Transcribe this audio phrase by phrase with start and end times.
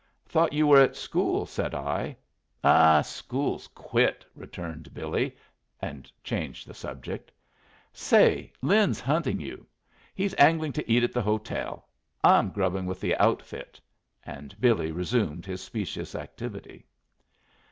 [0.25, 2.17] "Thought you were at school," said I.
[2.63, 5.37] "Ah, school's quit," returned Billy,
[5.79, 7.31] and changed the subject.
[7.93, 9.67] "Say, Lin's hunting you.
[10.15, 11.87] He's angling to eat at the hotel.
[12.23, 13.79] I'm grubbing with the outfit."
[14.25, 16.87] And Billy resumed his specious activity.